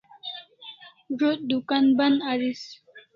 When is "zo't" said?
1.17-1.39